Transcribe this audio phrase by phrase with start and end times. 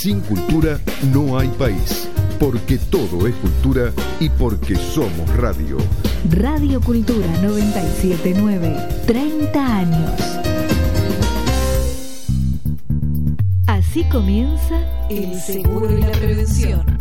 [0.00, 0.80] Sin cultura
[1.12, 2.08] no hay país,
[2.38, 5.76] porque todo es cultura y porque somos radio.
[6.30, 10.10] Radio Cultura 979, 30 años.
[13.66, 16.98] Así comienza El Seguro y la Prevención.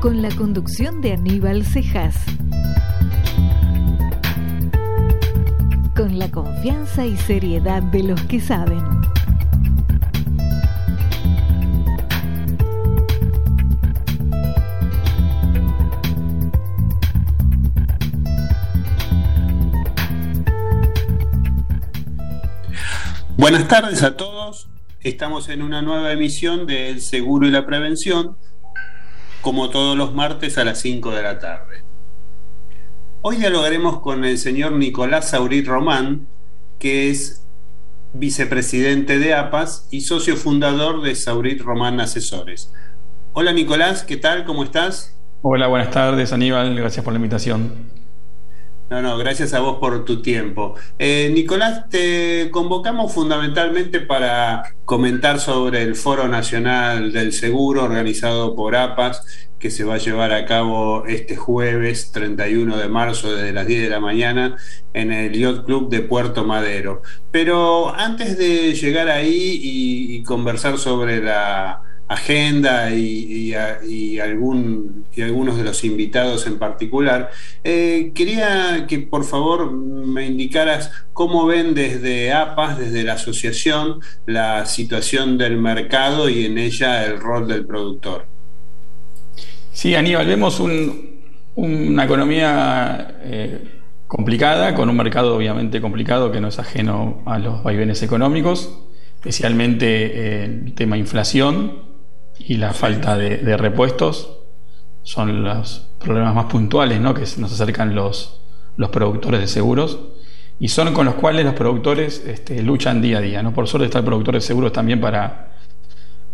[0.00, 2.16] Con la conducción de Aníbal Cejas.
[5.94, 9.01] Con la confianza y seriedad de los que saben.
[23.42, 24.68] Buenas tardes a todos.
[25.00, 28.36] Estamos en una nueva emisión de El Seguro y la Prevención,
[29.40, 31.82] como todos los martes a las 5 de la tarde.
[33.20, 36.28] Hoy dialogaremos con el señor Nicolás Saurit Román,
[36.78, 37.44] que es
[38.12, 42.72] vicepresidente de APAS y socio fundador de Saurit Román Asesores.
[43.32, 44.44] Hola Nicolás, ¿qué tal?
[44.44, 45.18] ¿Cómo estás?
[45.40, 48.01] Hola, buenas tardes Aníbal, gracias por la invitación.
[48.92, 50.74] No, no, gracias a vos por tu tiempo.
[50.98, 58.76] Eh, Nicolás, te convocamos fundamentalmente para comentar sobre el Foro Nacional del Seguro organizado por
[58.76, 63.66] APAS, que se va a llevar a cabo este jueves 31 de marzo desde las
[63.66, 64.58] 10 de la mañana
[64.92, 67.00] en el Yacht Club de Puerto Madero.
[67.30, 71.80] Pero antes de llegar ahí y conversar sobre la
[72.12, 77.30] agenda y, algunos de los invitados en particular.
[77.64, 84.66] Eh, quería que por favor me indicaras cómo ven desde APAS, desde la asociación, la
[84.66, 88.26] situación del mercado y en ella el rol del productor.
[89.72, 90.60] Sí, Aníbal, vemos
[91.54, 93.64] una economía eh,
[94.06, 98.78] complicada, con un mercado obviamente complicado que no es ajeno a los vaivenes económicos,
[99.14, 101.91] especialmente el tema inflación,
[102.38, 104.38] y la falta de, repuestos
[105.02, 107.14] son los problemas más puntuales ¿no?
[107.14, 108.40] que nos acercan los,
[108.76, 109.98] los productores de seguros
[110.58, 113.42] y son con los cuales los productores este, luchan día a día.
[113.42, 113.52] ¿no?
[113.52, 115.56] Por suerte está el productor de seguros también para,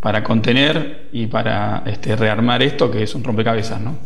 [0.00, 3.80] para contener y para este, rearmar esto que es un rompecabezas.
[3.80, 3.98] ¿no?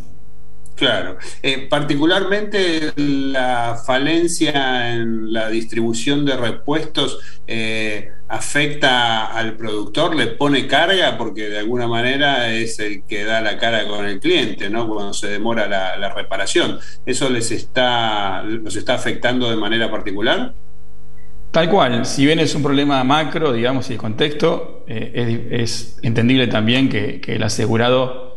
[0.75, 10.26] Claro, eh, particularmente la falencia en la distribución de repuestos eh, afecta al productor, le
[10.26, 14.70] pone carga porque de alguna manera es el que da la cara con el cliente,
[14.70, 14.88] ¿no?
[14.88, 16.78] Cuando se demora la, reparación.
[17.06, 20.54] ¿Eso les está, los está afectando de manera particular?
[21.50, 26.47] Tal cual, si bien es un problema macro, digamos, y el contexto, eh, es, entendible
[26.47, 28.32] también que el asegurado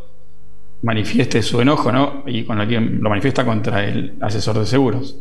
[0.86, 2.24] manifieste su enojo, ¿no?
[2.28, 5.18] Y con lo que lo manifiesta contra el asesor de seguros.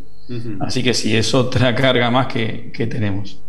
[0.61, 3.41] Así que sí, es otra carga más que, tenemos.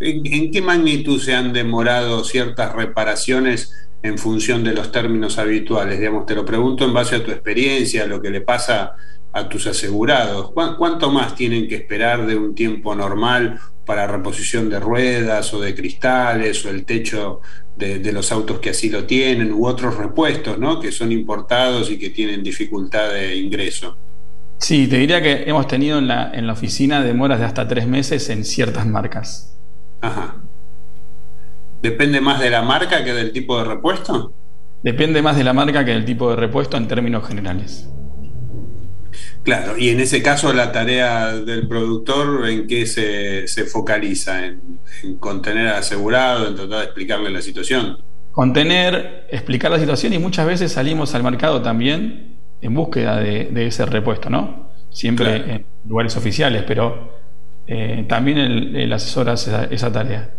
[0.00, 5.98] ¿En, qué magnitud se han demorado ciertas reparaciones en función de los términos habituales?
[5.98, 8.94] Digamos, te lo pregunto en base a tu experiencia, lo que le pasa
[9.32, 10.52] a tus asegurados.
[10.52, 15.74] ¿Cuánto más tienen que esperar de un tiempo normal para reposición de ruedas o de
[15.74, 17.40] cristales o el techo
[17.76, 20.80] de, los autos que así lo tienen u otros repuestos, ¿no?
[20.80, 23.96] Que son importados y que tienen dificultad de ingreso.
[24.64, 27.86] Sí, te diría que hemos tenido en la, en la oficina demoras de hasta tres
[27.86, 29.58] meses en ciertas marcas.
[30.00, 30.36] Ajá.
[31.82, 34.32] ¿Depende más de la marca que del tipo de repuesto?
[34.82, 37.90] Depende más de la marca que del tipo de repuesto en términos generales.
[39.42, 44.46] Claro, y en ese caso la tarea del productor, ¿en qué se, focaliza?
[44.46, 44.78] ¿En,
[45.20, 47.98] contener al asegurado, en tratar de explicarle la situación?
[48.32, 52.33] Contener, explicar la situación y muchas veces salimos al mercado también
[52.64, 54.70] en búsqueda de, ese repuesto, ¿no?
[54.90, 57.12] Siempre en lugares oficiales, pero
[57.66, 60.30] eh, también el, asesor hace esa tarea.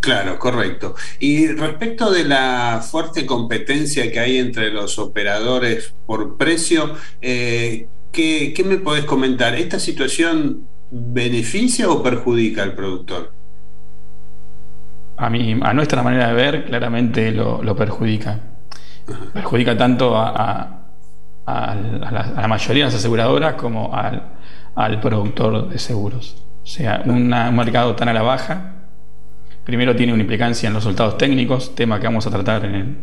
[0.00, 0.94] Claro, correcto.
[1.18, 8.54] Y respecto de la fuerte competencia que hay entre los operadores por precio, eh, ¿qué,
[8.66, 9.54] me podés comentar?
[9.54, 13.32] ¿Esta situación beneficia o perjudica al productor?
[15.16, 18.40] A, mí, a nuestra manera de ver, claramente lo, perjudica.
[19.32, 20.83] Perjudica tanto a,
[21.46, 26.36] la, mayoría de las aseguradoras como al, productor de seguros.
[26.62, 28.74] O sea, un mercado tan a la baja
[29.64, 32.96] Primero tiene una implicancia en los resultados técnicos, tema que vamos a tratar en el,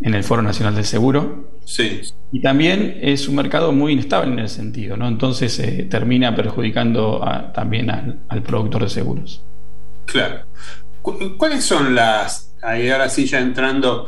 [0.00, 1.58] en el Foro Nacional del Seguro.
[1.64, 2.00] Sí.
[2.32, 5.06] Y también es un mercado muy inestable en el sentido, ¿no?
[5.06, 7.22] Entonces eh, termina perjudicando
[7.54, 9.44] también al, productor de seguros.
[10.06, 10.46] Claro.
[11.02, 14.06] ¿Cuáles son las, ahí ahora sí ya entrando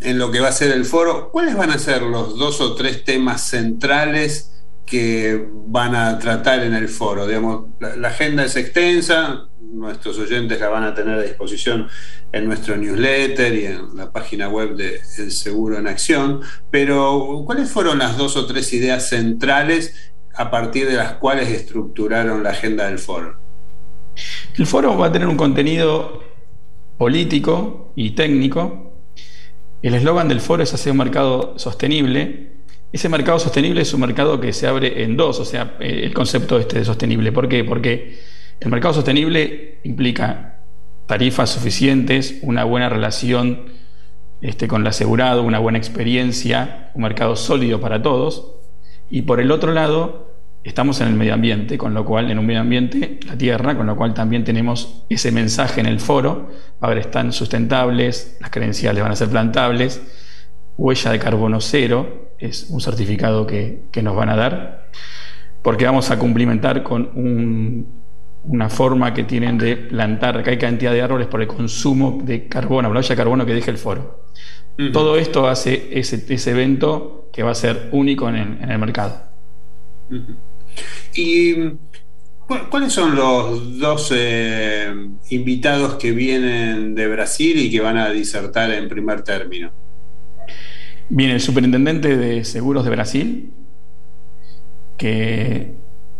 [0.00, 2.74] en lo que va a ser el foro, cuáles van a ser los dos o
[2.74, 4.50] tres temas centrales
[4.86, 7.26] que van a tratar en el foro?
[7.26, 11.88] Digamos, la agenda es extensa, nuestros oyentes la van a tener a disposición
[12.32, 16.40] en nuestro newsletter y en la página web de Seguro en Acción,
[16.70, 22.42] pero ¿cuáles fueron las dos o tres ideas centrales a partir de las cuales estructuraron
[22.42, 23.38] la agenda del foro?
[24.56, 26.22] El foro va a tener un contenido
[26.98, 28.93] político y técnico.
[29.84, 32.52] El eslogan del foro es hacer un mercado sostenible.
[32.90, 36.58] Ese mercado sostenible es un mercado que se abre en dos, o sea, el concepto
[36.58, 37.32] este de sostenible.
[37.32, 37.64] ¿Por qué?
[37.64, 38.18] Porque
[38.60, 40.62] el mercado sostenible implica
[41.04, 43.74] tarifas suficientes, una buena relación
[44.40, 48.54] este, con el asegurado, una buena experiencia, un mercado sólido para todos.
[49.10, 50.33] Y por el otro lado,
[50.64, 53.86] estamos en el medio ambiente, con lo cual, en un medio ambiente, la tierra, con
[53.86, 56.50] lo cual también tenemos ese mensaje en el foro,
[56.80, 60.02] a ver, están sustentables, las credenciales van a ser plantables,
[60.76, 64.90] huella de carbono cero es un certificado que, que nos van a dar,
[65.62, 68.04] porque vamos a cumplimentar con un
[68.46, 72.46] una forma que tienen de plantar, que hay cantidad de árboles por el consumo de
[72.46, 74.24] carbono, la olla de carbono que deja el foro.
[74.92, 79.14] Todo esto hace ese, ese, evento que va a ser único en el, mercado.
[81.14, 81.54] ¿Y
[82.70, 84.92] cuáles son los dos eh,
[85.30, 89.72] invitados que vienen de Brasil y que van a disertar en primer término?
[91.08, 93.52] Viene el superintendente de seguros de Brasil,
[94.96, 95.74] que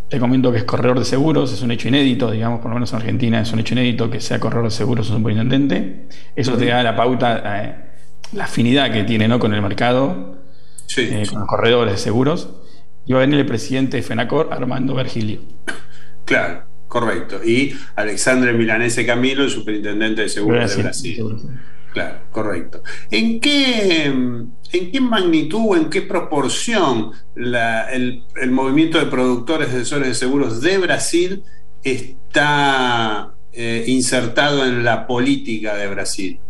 [0.08, 2.92] te comento que es corredor de seguros, es un hecho inédito, digamos, por lo menos
[2.92, 6.06] en Argentina es un hecho inédito que sea corredor de seguros un superintendente.
[6.36, 7.74] Eso te da la pauta, eh,
[8.32, 9.38] la afinidad que tiene ¿no?
[9.38, 10.38] con el mercado,
[10.96, 12.48] eh, con los corredores de seguros.
[13.06, 15.40] Y va a venir el presidente de FENACOR, Armando Virgilio.
[16.24, 17.44] Claro, correcto.
[17.44, 21.24] Y Alexandre Milanese Camilo, el superintendente de seguros de Brasil.
[21.92, 22.82] Claro, correcto.
[23.10, 30.08] ¿En qué, ¿En qué magnitud o en qué proporción el, movimiento de productores de asesores
[30.08, 31.44] de seguros de Brasil
[31.84, 36.40] está eh, insertado en la política de Brasil?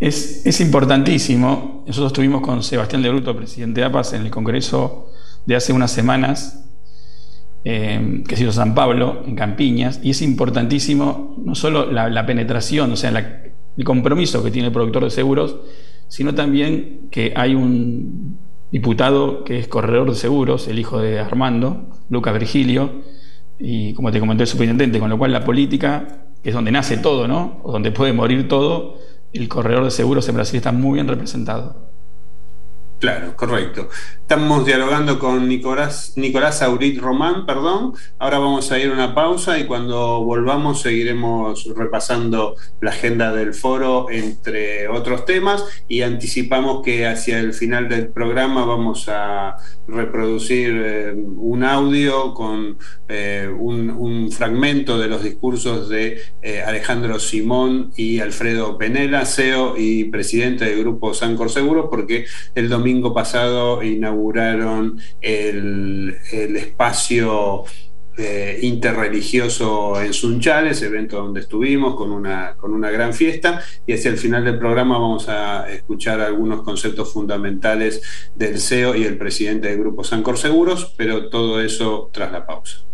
[0.00, 1.84] Es, importantísimo.
[1.86, 5.11] Nosotros estuvimos con Sebastián de Bruto, presidente de APAS, en el Congreso
[5.46, 6.64] de hace unas semanas,
[7.64, 12.92] eh, que ha sido San Pablo, en Campiñas, y es importantísimo no solo la, penetración,
[12.92, 13.10] o sea,
[13.76, 15.56] el compromiso que tiene el productor de seguros,
[16.08, 18.38] sino también que hay un
[18.70, 23.02] diputado que es corredor de seguros, el hijo de Armando, Lucas Virgilio,
[23.58, 26.96] y como te comenté el superintendente, con lo cual la política, que es donde nace
[26.96, 27.60] todo, ¿no?
[27.62, 28.98] O donde puede morir todo,
[29.32, 31.91] el corredor de seguros en Brasil está muy bien representado.
[33.02, 33.88] Claro, correcto.
[34.14, 37.94] Estamos dialogando con Nicolás, Nicolás Aurit Román, perdón.
[38.20, 43.54] Ahora vamos a ir a una pausa y cuando volvamos seguiremos repasando la agenda del
[43.54, 49.56] foro, entre otros temas, y anticipamos que hacia el final del programa vamos a
[49.88, 52.78] reproducir eh, un audio con
[53.08, 60.04] eh, un, fragmento de los discursos de eh, Alejandro Simón y Alfredo Penela, CEO y
[60.04, 62.24] presidente del grupo Sancor Seguros, porque
[62.54, 67.64] el domingo domingo pasado inauguraron el, espacio
[68.18, 74.10] eh, interreligioso en Sunchales, evento donde estuvimos con una, con una gran fiesta y hacia
[74.10, 78.02] el final del programa vamos a escuchar algunos conceptos fundamentales
[78.36, 82.84] del CEO y el presidente del grupo Sancor Seguros, pero todo eso tras la pausa.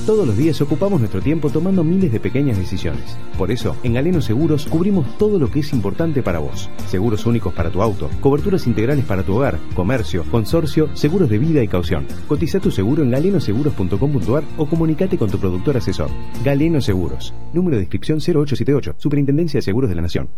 [0.04, 3.16] todos los días ocupamos nuestro tiempo tomando miles de pequeñas decisiones.
[3.38, 6.68] Por eso, en Galeno Seguros cubrimos todo lo que es importante para vos.
[6.88, 11.62] Seguros únicos para tu auto, coberturas integrales para tu hogar, comercio, consorcio, seguros de vida
[11.62, 12.06] y caución.
[12.28, 16.10] Cotiza tu seguro en galenoseguros.com.ar o comunicate con tu productor asesor.
[16.44, 17.32] Galeno Seguros.
[17.52, 18.96] Número de inscripción 0878.
[18.98, 20.28] Superintendencia de Seguros de la Nación.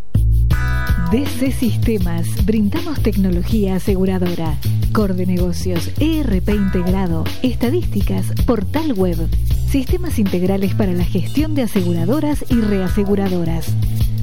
[1.10, 2.26] DC Sistemas.
[2.44, 4.58] Brindamos tecnología aseguradora.
[4.92, 9.28] Core de negocios, ERP integrado, estadísticas, portal web,
[9.70, 13.72] sistemas integrales para la gestión de aseguradoras y reaseguradoras.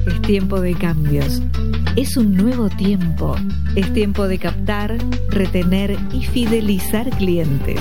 [0.07, 1.43] Es tiempo de cambios.
[1.95, 3.35] Es un nuevo tiempo.
[3.75, 4.97] Es tiempo de captar,
[5.29, 7.79] retener y fidelizar clientes.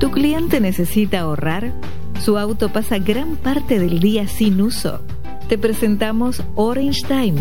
[0.00, 1.72] ¿Tu cliente necesita ahorrar?
[2.20, 5.00] ¿Su auto pasa gran parte del día sin uso?
[5.48, 7.40] Te presentamos Orange Time,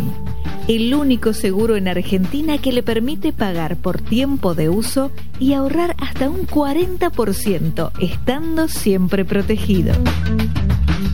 [0.68, 5.96] el único seguro en Argentina que le permite pagar por tiempo de uso y ahorrar
[6.00, 9.94] hasta un 40%, estando siempre protegido.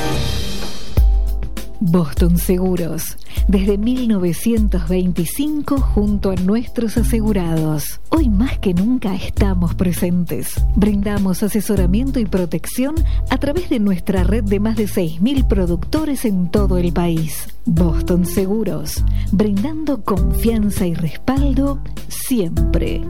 [1.81, 3.17] Boston Seguros,
[3.49, 8.03] desde 1925 junto a nuestros asegurados.
[8.11, 10.63] Hoy más que nunca estamos presentes.
[10.77, 12.97] Brindamos asesoramiento y protección
[13.31, 17.49] a través de nuestra red de más de 6.000 productores en todo el país.
[17.65, 23.01] Boston Seguros, brindando confianza y respaldo siempre.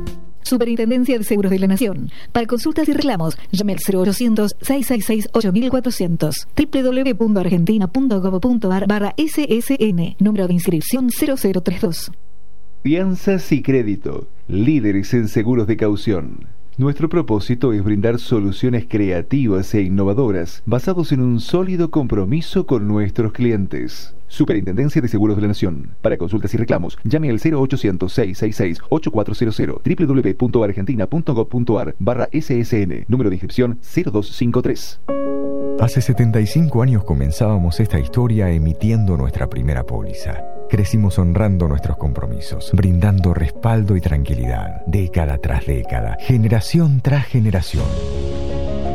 [0.42, 2.10] Superintendencia de Seguros de la Nación.
[2.32, 6.46] Para consultas y reclamos, llame al 0800-666-8400.
[6.56, 10.16] www.argentina.gov.ar barra SSN.
[10.18, 12.12] Número de inscripción 0032.
[12.82, 14.26] Fianzas y crédito.
[14.48, 16.46] Líderes en seguros de caución.
[16.78, 23.32] Nuestro propósito es brindar soluciones creativas e innovadoras basados en un sólido compromiso con nuestros
[23.32, 24.14] clientes.
[24.30, 25.90] Superintendencia de Seguros de la Nación.
[26.00, 35.00] Para consultas y reclamos, llame al 0800-666-8400 www.argentina.gov.ar barra SSN, número de inscripción 0253.
[35.80, 40.44] Hace 75 años comenzábamos esta historia emitiendo nuestra primera póliza.
[40.68, 47.82] Crecimos honrando nuestros compromisos, brindando respaldo y tranquilidad, década tras década, generación tras generación.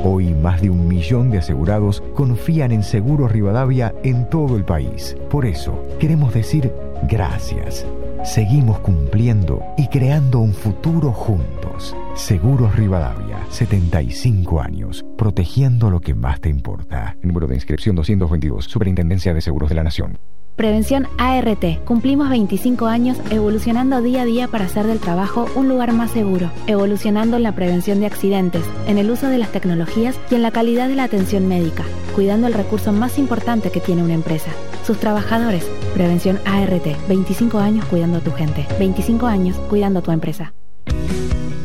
[0.08, 5.18] Hoy más de un millón de asegurados confían en Seguros Rivadavia en todo el país.
[5.32, 6.72] Por eso, queremos decir
[7.10, 7.88] gracias.
[8.24, 11.96] Seguimos cumpliendo y creando un futuro juntos.
[12.14, 17.18] Seguros Rivadavia, 75 años, protegiendo lo que más te importa.
[17.24, 20.20] Número de inscripción 222, Superintendencia de Seguros de la Nación.
[20.56, 21.84] Prevención ART.
[21.84, 26.50] Cumplimos 25 años evolucionando día a día para hacer del trabajo un lugar más seguro,
[26.66, 30.52] evolucionando en la prevención de accidentes, en el uso de las tecnologías y en la
[30.52, 31.84] calidad de la atención médica,
[32.16, 34.50] cuidando el recurso más importante que tiene una empresa,
[34.86, 35.70] sus trabajadores.
[35.94, 36.88] Prevención ART.
[37.10, 40.54] 25 años cuidando a tu gente, 25 años cuidando a tu empresa.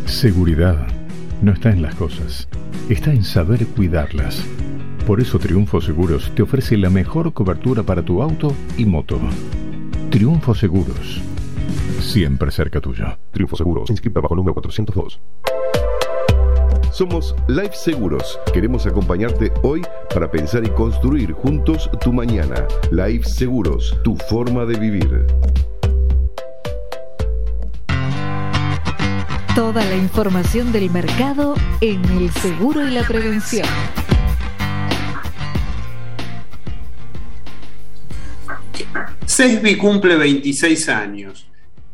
[0.07, 0.89] Seguridad
[1.43, 2.49] no está en las cosas,
[2.89, 4.45] está en saber cuidarlas.
[5.07, 9.19] Por eso Triunfo Seguros te ofrece la mejor cobertura para tu auto y moto.
[10.11, 11.21] Triunfo Seguros.
[12.01, 13.07] Siempre cerca tuyo.
[13.33, 13.91] Triunfo Seguros.
[13.91, 15.21] Inscrita bajo número 402.
[16.93, 18.39] Somos Life Seguros.
[18.53, 22.67] Queremos acompañarte hoy para pensar y construir juntos tu mañana.
[22.91, 25.27] Life Seguros, tu forma de vivir.
[29.55, 33.67] Toda la información del mercado en el seguro y la prevención.
[39.31, 41.47] CESBI cumple 26 años.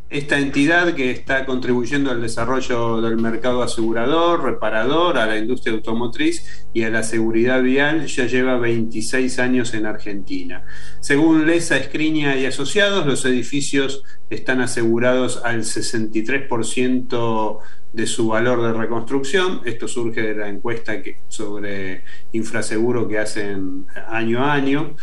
[0.09, 6.67] Esta entidad que está contribuyendo al desarrollo del mercado asegurador, reparador, a la industria automotriz
[6.73, 10.65] y a la seguridad vial ya lleva 26 años en Argentina.
[11.01, 17.59] Según Lesa Escriña y Asociados, los edificios están asegurados al 63%
[17.93, 19.61] de su valor de reconstrucción.
[19.67, 24.97] Esto surge de la encuesta que, sobre infraseguro que hacen año a año.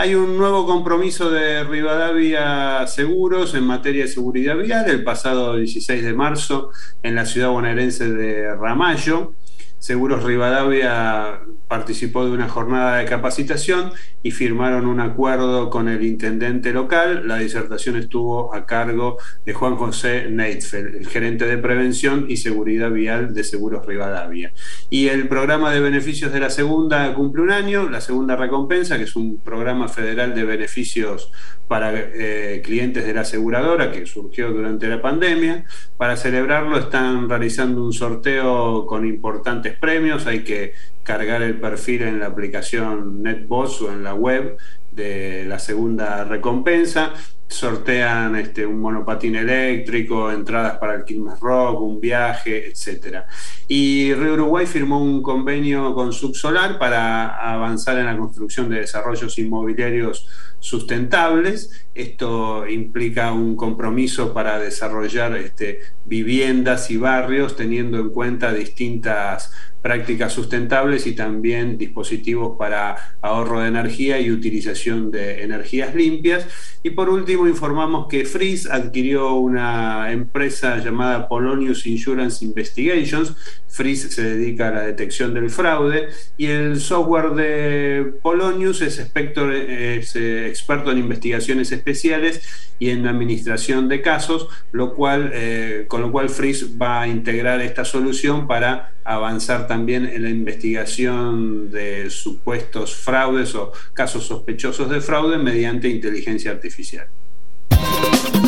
[0.00, 6.04] Hay un nuevo compromiso de Rivadavia Seguros en materia de seguridad vial el pasado 16
[6.04, 6.70] de marzo
[7.02, 9.32] en la ciudad bonaerense de Ramallo.
[9.78, 13.92] Seguros Rivadavia participó de una jornada de capacitación
[14.22, 17.28] y firmaron un acuerdo con el intendente local.
[17.28, 22.90] La disertación estuvo a cargo de Juan José Neitfeld, el gerente de prevención y seguridad
[22.90, 24.52] vial de Seguros Rivadavia.
[24.90, 29.04] Y el programa de beneficios de la segunda cumple un año, la segunda recompensa, que
[29.04, 31.30] es un programa federal de beneficios
[31.68, 35.64] para eh, clientes de la aseguradora que surgió durante la pandemia.
[35.96, 40.26] Para celebrarlo están realizando un sorteo con importantes premios.
[40.26, 44.56] Hay que cargar el perfil en la aplicación NetBoss o en la web
[44.92, 47.14] de la segunda recompensa.
[47.48, 53.24] Sortean este, un monopatín eléctrico, entradas para el Quilmes Rock, un viaje, etc.
[53.66, 59.38] Y Río Uruguay firmó un convenio con Subsolar para avanzar en la construcción de desarrollos
[59.38, 60.28] inmobiliarios
[60.60, 61.86] sustentables.
[61.94, 69.52] Esto implica un compromiso para desarrollar este, viviendas y barrios teniendo en cuenta distintas
[69.82, 76.46] prácticas sustentables y también dispositivos para ahorro de energía y utilización de energías limpias.
[76.82, 83.34] Y por último, informamos que Freeze adquirió una empresa llamada Polonius Insurance Investigations.
[83.68, 90.46] Freeze se dedica a la detección del fraude y el software de Polonius es, eh,
[90.48, 92.40] experto en investigaciones especiales
[92.78, 97.60] y en administración de casos, lo cual, eh, con lo cual Freeze va a integrar
[97.60, 105.00] esta solución para avanzar también en la investigación de supuestos fraudes o casos sospechosos de
[105.00, 107.06] fraude mediante inteligencia artificial.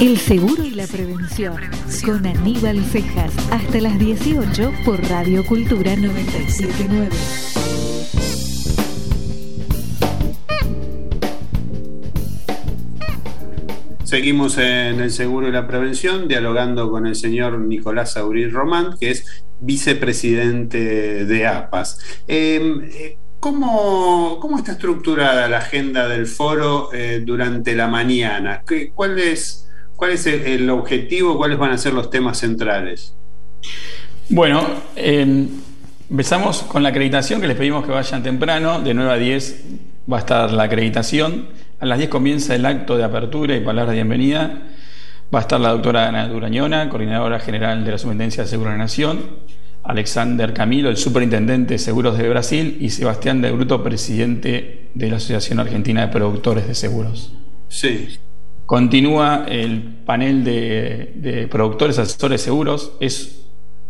[0.00, 1.56] El seguro y la prevención
[2.04, 7.10] con Aníbal Cejas hasta las 18 por Radio Cultura 979.
[14.10, 19.10] Seguimos en el seguro y la prevención, dialogando con el señor Nicolás Auril Román, que
[19.10, 21.98] es vicepresidente de APAS.
[22.26, 28.62] Em, eh, ¿cómo, está estructurada la agenda del foro eh, durante la mañana?
[28.94, 31.36] ¿Cuál es, cuál es el, objetivo?
[31.36, 33.14] ¿Cuáles van a ser los temas centrales?
[34.28, 35.48] Bueno, em,
[36.08, 39.64] empezamos con la acreditación, que les pedimos que vayan temprano, de 9 a 10
[40.10, 41.48] va a estar la acreditación.
[41.80, 44.62] A las 10 comienza el acto de apertura y palabras de bienvenida.
[45.34, 48.78] Va a estar la doctora Ana Durañona, coordinadora general de la Superintendencia de Seguros de
[48.78, 49.20] la Nación,
[49.82, 55.16] Alexander Camilo, el superintendente de Seguros de Brasil, y Sebastián de Bruto, presidente de la
[55.16, 57.32] Asociación Argentina de Productores de Seguros.
[57.68, 58.18] Sí.
[58.66, 62.92] Continúa el panel de, productores, asesores de seguros.
[63.00, 63.46] Es,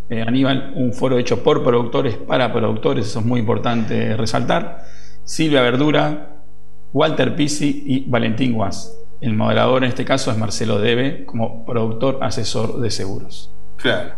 [0.08, 4.84] eh, Aníbal, un foro hecho por productores para productores, eso es muy importante resaltar.
[5.24, 6.44] Silvia Verdura,
[6.92, 8.96] Walter Pisi y Valentín Guas.
[9.20, 13.52] El moderador en este caso es Marcelo Debe, como productor asesor de seguros.
[13.76, 14.14] Claro.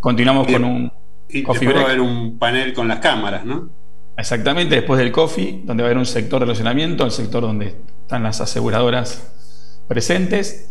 [0.00, 0.92] Continuamos con un.
[1.32, 3.70] Y coffee va a haber un panel con las cámaras, ¿no?
[4.16, 7.76] Exactamente, después del coffee, donde va a haber un sector de relacionamiento, el sector donde
[8.02, 10.70] están las aseguradoras presentes.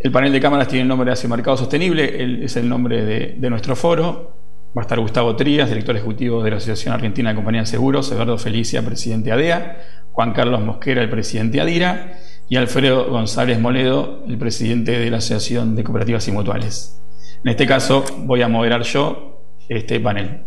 [0.00, 3.36] El panel de cámaras tiene el nombre de Hacia Mercado Sostenible, es el nombre de,
[3.38, 4.36] de nuestro foro.
[4.76, 8.10] Va a estar Gustavo Trías, director ejecutivo de la Asociación Argentina de Compañías de Seguros,
[8.10, 9.80] Eduardo Felicia, presidente ADEA,
[10.12, 15.76] Juan Carlos Mosquera, el presidente ADIRA, y Alfredo González Moledo, el presidente de la Asociación
[15.76, 17.00] de Cooperativas y Mutuales.
[17.44, 19.31] En este caso voy a moderar yo
[19.68, 20.42] este panel.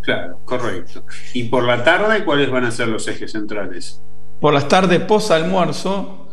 [0.00, 1.04] Claro, correcto.
[1.32, 4.02] ¿Y por la tarde cuáles van a ser los ejes centrales?
[4.40, 6.28] Por las tardes, post almuerzo,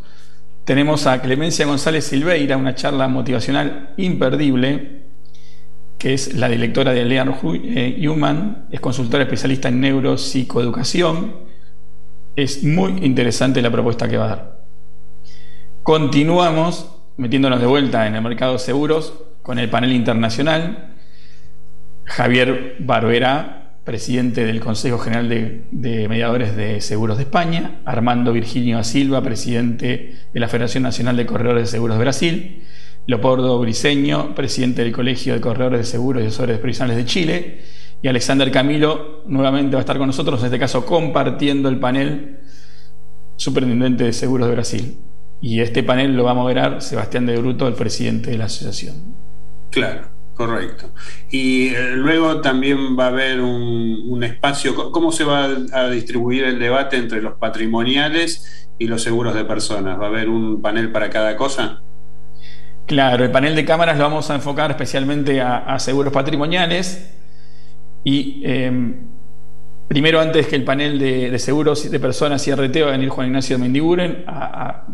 [0.66, 5.02] tenemos a Clemencia González Silveira, una charla motivacional imperdible
[6.02, 11.36] que es la directora de Lear eh, Human, es consultora especialista en neuropsicoeducación.
[12.36, 14.62] Es muy interesante la propuesta que va a dar.
[15.84, 20.91] Continuamos metiéndonos de vuelta en el mercado de seguros con el panel internacional.
[22.12, 29.24] Javier Barbera, presidente del Consejo General de, Mediadores de Seguros de España, Armando Virginio Silva,
[29.24, 32.64] presidente de la Federación Nacional de Corredores de Seguros de Brasil,
[33.08, 37.62] Leopoldo Briseño, presidente del Colegio de Corredores de Seguros y Asesores Profesionales de Chile,
[38.02, 42.40] y Alexander Camilo nuevamente va a estar con nosotros, en este caso compartiendo el panel
[43.38, 44.98] Superintendente de Seguros de Brasil.
[45.40, 49.16] Y este panel lo va a moderar Sebastián de Bruto, el presidente de la asociación.
[49.72, 50.92] Claro, correcto.
[51.30, 56.60] Y eh, luego también va a haber un, espacio, ¿cómo se va a distribuir el
[56.60, 60.00] debate entre los patrimoniales y los seguros de personas?
[60.00, 61.82] ¿Va a haber un panel para cada cosa?
[62.86, 67.10] Claro, el panel de cámaras lo vamos a enfocar especialmente a, seguros patrimoniales
[68.04, 68.96] y em,
[69.88, 73.28] primero antes que el panel de, seguros de personas y RT va a venir Juan
[73.28, 74.88] Ignacio Mendiguren a,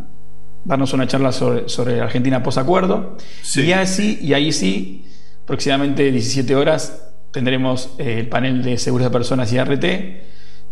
[0.64, 3.18] darnos una charla sobre, Argentina posacuerdo
[3.56, 5.06] y así y ahí sí,
[5.48, 9.86] aproximadamente 17 horas tendremos eh, el panel de seguros de personas y RT,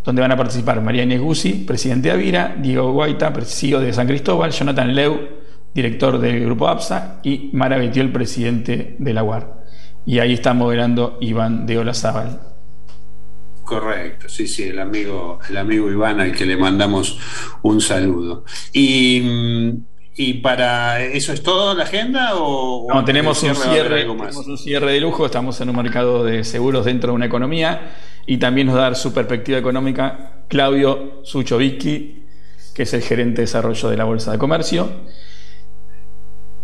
[0.04, 4.06] donde van a participar María Inés Guzzi, presidente de Avira, Diego Guaita, CEO de San
[4.06, 5.18] Cristóbal, Jonathan Leu,
[5.72, 9.62] director del grupo APSA, y Mara Betiol, presidente de la UAR.
[10.04, 12.38] Y ahí está moderando Iván de Olazábal.
[13.64, 17.18] Correcto, sí, sí, el amigo, el amigo Iván al que le mandamos
[17.62, 18.44] un saludo.
[18.74, 22.36] Y mm, ¿Y para eso es todo la agenda?
[22.36, 26.42] O, no, tenemos un, cierre, tenemos un cierre de lujo, estamos en un mercado de
[26.42, 27.92] seguros dentro de una economía
[28.24, 32.24] y también nos da su perspectiva económica Claudio Suchovicki,
[32.74, 34.88] que es el gerente de desarrollo de la Bolsa de Comercio.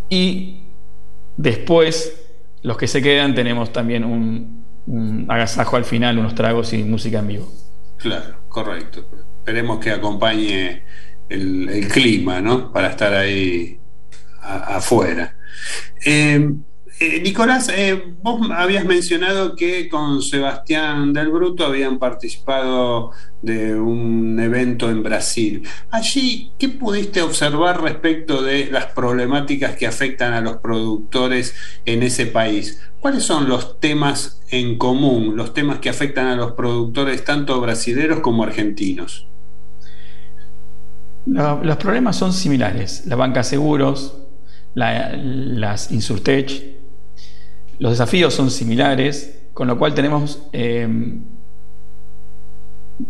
[0.09, 0.63] Y
[1.37, 2.25] después,
[2.63, 7.19] los que se quedan, tenemos también un, un agasajo al final, unos tragos y música
[7.19, 7.53] en vivo.
[7.99, 9.05] Claro, correcto.
[9.41, 10.83] Esperemos que acompañe
[11.33, 12.73] el, clima, ¿no?
[12.73, 13.79] Para estar ahí
[14.41, 15.37] afuera.
[16.05, 16.51] Eh,
[17.01, 24.39] eh, Nicolás, eh, vos habías mencionado que con Sebastián del Bruto habían participado de un
[24.39, 25.67] evento en Brasil.
[25.91, 32.27] Allí, ¿qué pudiste observar respecto de las problemáticas que afectan a los productores en ese
[32.27, 32.81] país?
[33.01, 38.21] ¿Cuáles son los temas en común, los temas que afectan a los productores tanto brasileños
[38.21, 39.27] como argentinos?
[41.27, 43.07] Los problemas son similares.
[43.07, 44.17] La banca seguros,
[44.75, 46.73] las Insurtech,
[47.79, 51.25] los desafíos son similares, con lo cual tenemos em,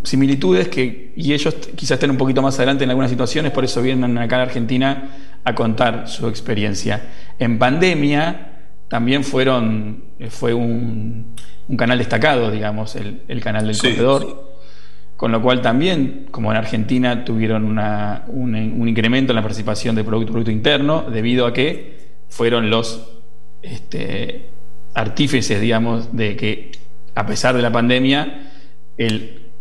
[0.03, 3.83] similitudes que, y ellos quizás estén un poquito más adelante en algunas situaciones, por eso
[3.83, 5.11] vienen acá a Argentina
[5.45, 7.03] a contar su experiencia.
[7.39, 8.53] En pandemia
[8.89, 11.35] también fueron, fue un,
[11.77, 14.52] canal destacado, digamos, el, canal del corredor
[15.23, 17.79] con lo cual también, como en Argentina, tuvieron
[18.27, 23.09] un, incremento en la participación del Producto, Producto Interno, debido a que fueron los
[23.63, 24.47] este,
[24.95, 26.73] artífices, digamos, de que
[27.15, 28.51] a pesar de la pandemia,
[28.97, 29.53] el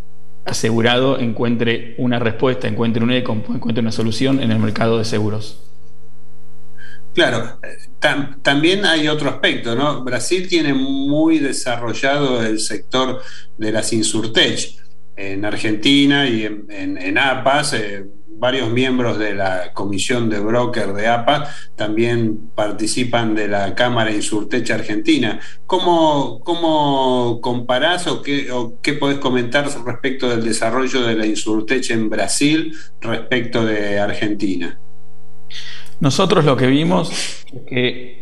[0.45, 5.61] asegurado encuentre una respuesta, encuentre un eco, encuentre una solución en el mercado de seguros.
[7.13, 7.59] Claro,
[8.41, 10.03] también hay otro aspecto, ¿no?
[10.03, 13.21] Brasil tiene muy desarrollado el sector
[13.59, 14.80] de las insurtech
[15.29, 17.73] en Argentina y en, APAS.
[17.73, 18.05] Eh,
[18.41, 24.67] varios miembros de la comisión de broker de APAS también participan de la Cámara Insurtech
[24.71, 25.39] Argentina.
[25.67, 32.09] ¿Cómo, cómo comparás o qué, qué podés comentar respecto del desarrollo de la Insurtech en
[32.09, 34.79] Brasil respecto de Argentina?
[35.99, 37.11] Nosotros lo que vimos
[37.53, 38.21] es que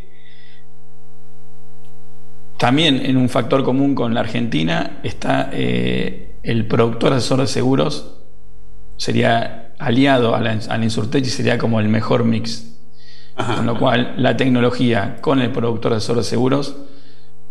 [2.57, 8.15] también en un factor común con la Argentina está eh, el productor asesor de seguros
[8.97, 12.75] sería aliado a la, Insurtech y sería como el mejor mix.
[13.35, 16.75] con lo cual, la tecnología con el productor asesor de seguros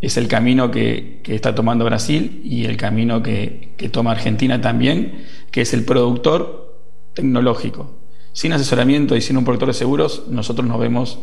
[0.01, 5.24] es el camino que, está tomando Brasil y el camino que, que, toma Argentina también,
[5.51, 6.83] que es el productor
[7.14, 7.98] tecnológico.
[8.33, 11.18] Sin asesoramiento y sin un productor de seguros, nosotros nos vemos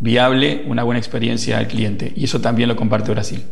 [0.00, 2.12] viable una buena experiencia al cliente.
[2.14, 3.44] Y eso también lo comparte Brasil.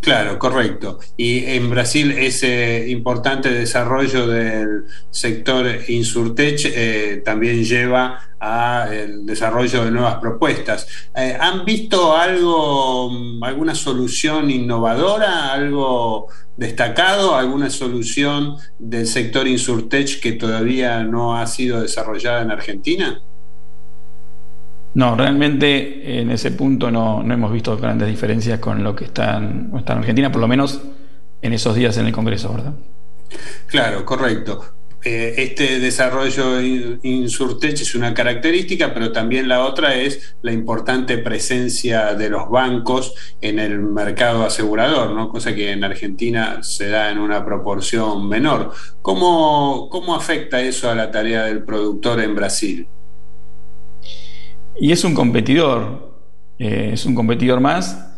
[0.00, 1.00] Claro, correcto.
[1.16, 9.90] Y en Brasil ese importante desarrollo del sector Insurtech eh, también lleva al desarrollo de
[9.90, 10.86] nuevas propuestas.
[11.14, 13.10] Eh, ¿Han visto algo,
[13.42, 21.80] alguna solución innovadora, algo destacado, alguna solución del sector Insurtech que todavía no ha sido
[21.80, 23.20] desarrollada en Argentina?
[24.96, 29.70] No, realmente en ese punto no, hemos visto grandes diferencias con lo que está en,
[29.70, 30.80] en Argentina, por lo menos
[31.42, 32.72] en esos días en el Congreso, ¿verdad?
[33.66, 34.64] Claro, correcto.
[35.04, 42.14] Eh, este desarrollo Insurtech es una característica, pero también la otra es la importante presencia
[42.14, 45.28] de los bancos en el mercado asegurador, ¿no?
[45.28, 48.72] cosa que en Argentina se da en una proporción menor.
[49.02, 52.88] ¿Cómo, cómo afecta eso a la tarea del productor en Brasil?
[54.78, 56.12] Y es un competidor,
[56.58, 58.12] eh, es un competidor más.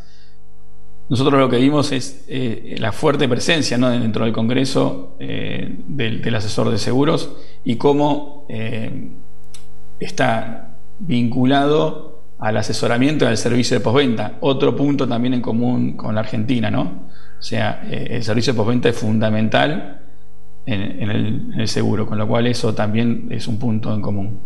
[1.08, 6.70] Nosotros lo que vimos es eh, la fuerte presencia dentro del Congreso eh, del, asesor
[6.70, 8.46] de seguros y cómo
[10.00, 14.36] está vinculado al asesoramiento y al servicio de postventa.
[14.40, 17.08] Otro punto también en común con la Argentina, ¿no?
[17.38, 20.02] O sea, el servicio de postventa es fundamental
[20.66, 21.10] en
[21.58, 24.40] el seguro, con lo cual eso también es un punto en común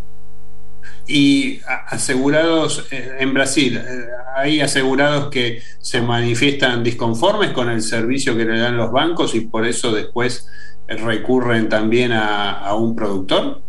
[1.06, 8.36] y asegurados eh, en Brasil, eh, hay asegurados que se manifiestan disconformes con el servicio
[8.36, 10.46] que le dan los bancos y por eso después
[10.88, 13.60] recurren también a, un productor?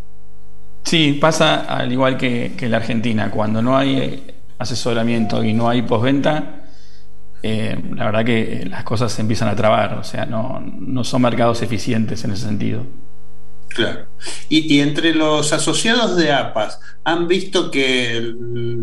[0.83, 5.81] Sí, pasa al igual que, en la Argentina, cuando no hay asesoramiento y no hay
[5.81, 6.63] postventa,
[7.41, 11.21] eh, la verdad que las cosas se empiezan a trabar, o sea, no, no son
[11.21, 12.85] mercados eficientes en ese sentido.
[13.73, 14.05] Claro.
[14.49, 18.33] Y, entre los asociados de APAS, ¿han visto que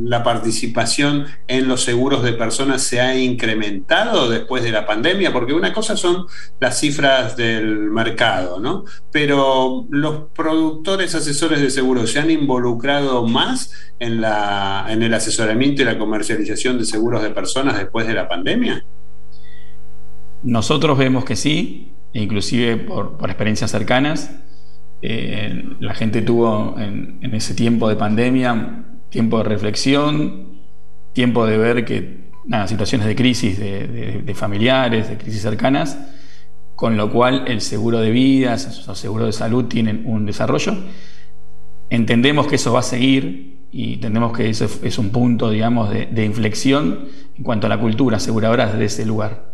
[0.04, 5.32] la participación en los seguros de personas se ha incrementado después de la pandemia?
[5.32, 6.26] Porque una cosa son
[6.58, 8.84] las cifras del mercado, ¿no?
[9.12, 15.82] Pero los productores asesores de seguros se han involucrado más en, la, en el asesoramiento
[15.82, 18.84] y la comercialización de seguros de personas después de la pandemia.
[20.42, 24.30] Nosotros vemos que sí, inclusive por, por experiencias cercanas
[25.02, 30.60] eh, la gente tuvo en, ese tiempo de pandemia tiempo de reflexión,
[31.12, 32.30] tiempo de ver que
[32.66, 35.98] situaciones de crisis de, familiares, de crisis cercanas,
[36.74, 40.74] con lo cual el seguro de vida, los seguros de salud tienen un desarrollo.
[41.90, 46.24] Entendemos que eso va a seguir y entendemos que eso es un punto, digamos, de,
[46.24, 49.50] inflexión en cuanto a la cultura aseguradora de ese lugar.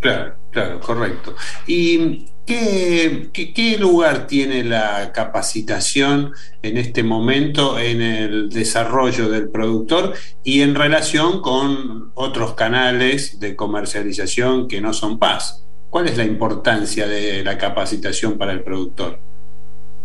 [0.00, 1.34] Claro, claro, correcto.
[1.66, 6.32] ¿Y qué, lugar tiene la capacitación
[6.62, 13.54] en este momento en el desarrollo del productor y en relación con otros canales de
[13.56, 15.64] comercialización que no son paz?
[15.90, 19.18] ¿Cuál es la importancia de la capacitación para el productor?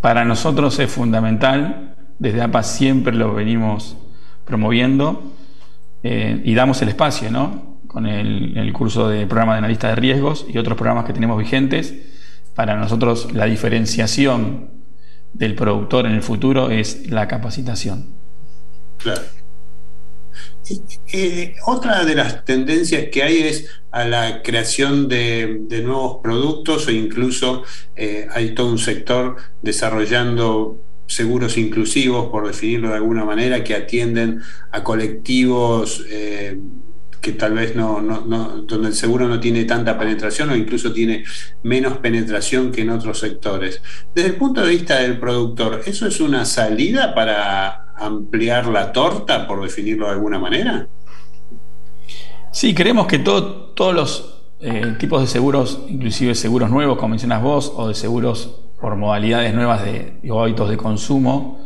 [0.02, 3.98] Para nosotros es fundamental, desde APA siempre lo venimos
[4.46, 5.34] promoviendo
[6.04, 7.76] eh, y damos el espacio, ¿no?
[7.96, 12.15] con el, curso de programa de analista de riesgos y otros programas que tenemos vigentes.
[12.56, 14.70] Para nosotros la diferenciación
[15.34, 18.16] del productor en el futuro es la capacitación.
[18.98, 19.22] Claro.
[21.14, 26.92] Eh, otra de las tendencias que hay es a la creación de, nuevos productos o
[26.92, 27.64] incluso
[27.96, 34.42] eh, hay todo un sector desarrollando seguros inclusivos, por definirlo de alguna manera, que atienden
[34.72, 36.58] a colectivos eh,
[37.26, 38.22] que tal vez no, no,
[38.68, 41.24] donde el seguro no tiene tanta penetración o incluso tiene
[41.64, 43.82] menos penetración que en otros sectores.
[44.14, 49.48] Desde el punto de vista del productor, ¿eso es una salida para ampliar la torta,
[49.48, 50.88] por definirlo de alguna manera?
[52.52, 57.74] Sí, creemos que todos los eh, tipos de seguros, inclusive seguros nuevos, como mencionas vos,
[57.76, 61.60] o de seguros por modalidades nuevas de, hábitos de consumo,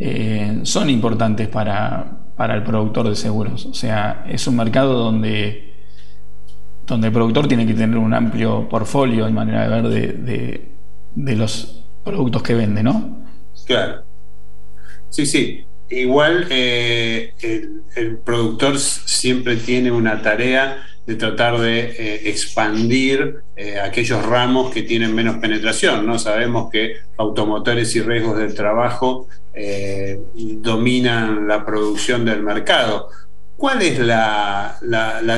[0.00, 3.66] eh, son importantes para, para el productor de seguros.
[3.66, 5.74] O sea, es un mercado donde,
[6.84, 10.68] donde el productor tiene que tener un amplio portfolio y manera de ver
[11.14, 13.22] de, los productos que vende, ¿no?
[13.64, 14.02] Claro.
[15.08, 15.64] Sí, sí.
[15.88, 17.32] Igual eh,
[17.94, 24.82] el, productor siempre tiene una tarea de tratar de eh, expandir eh, aquellos ramos que
[24.82, 26.06] tienen menos penetración.
[26.06, 26.18] ¿no?
[26.18, 33.08] Sabemos que automotores y riesgos del trabajo eh, dominan la producción del mercado.
[33.62, 34.76] ¿Cuál es la,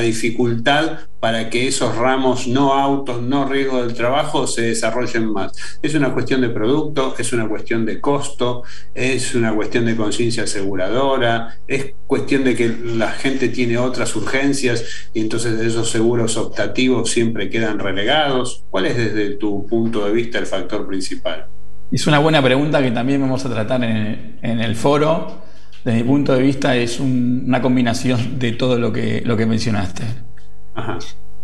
[0.01, 5.51] dificultad para que esos ramos no autos, no riesgo del trabajo se desarrollen más?
[5.83, 7.13] ¿Es una cuestión de producto?
[7.19, 8.63] ¿Es una cuestión de costo?
[8.95, 11.59] ¿Es una cuestión de conciencia aseguradora?
[11.67, 14.83] ¿Es cuestión de que la gente tiene otras urgencias
[15.13, 18.63] y entonces esos seguros optativos siempre quedan relegados?
[18.71, 21.45] ¿Cuál es desde tu punto de vista el factor principal?
[21.91, 25.44] Es una buena pregunta que también vamos a tratar en, el foro.
[25.85, 30.03] Desde mi punto de vista es una combinación de todo lo que, lo que mencionaste.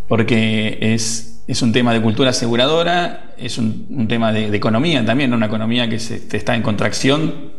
[0.08, 5.46] Porque es, es, un tema de cultura aseguradora, es un, tema de, economía también, una
[5.46, 7.52] economía que se, está en contracción.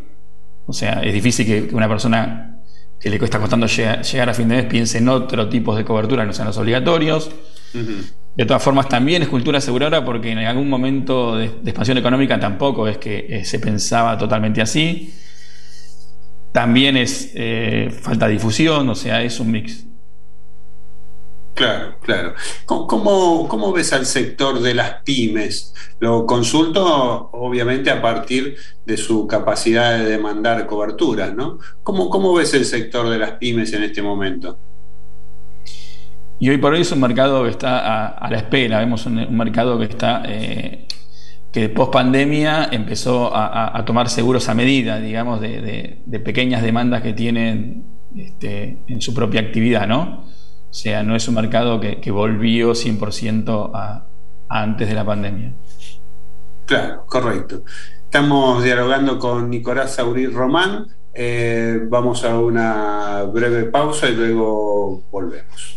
[0.66, 2.58] O sea, es difícil que, una persona
[2.98, 6.24] que le cuesta costando llegar, a fin de mes piense en otro tipo de cobertura,
[6.24, 7.30] no sean los obligatorios.
[8.34, 12.88] De todas formas, también es cultura aseguradora porque en algún momento de, expansión económica tampoco
[12.88, 15.14] es que eh, se pensaba totalmente así.
[16.52, 19.86] También es eh, falta de difusión, o sea, es un mix.
[21.54, 22.34] Claro, claro.
[22.64, 25.74] ¿Cómo, ¿Cómo, ves al sector de las pymes?
[26.00, 31.58] Lo consulto obviamente a partir de su capacidad de demandar coberturas, ¿no?
[31.82, 34.58] ¿Cómo, cómo ves el sector de las pymes en este momento?
[36.38, 39.78] Y hoy por hoy es un mercado que está a, la espera, vemos un, mercado
[39.78, 40.88] que está eh,
[41.52, 47.84] que post pandemia empezó a, tomar seguros a medida, digamos, de, pequeñas demandas que tienen
[48.16, 50.24] este, en su propia actividad, ¿no?
[50.70, 54.06] O sea, no es un mercado que, volvió 100% a,
[54.48, 55.52] antes de la pandemia.
[56.64, 57.62] Claro, correcto.
[58.04, 60.86] Estamos dialogando con Nicolás Saurí Román.
[61.12, 65.76] Eh, vamos a una breve pausa y luego volvemos.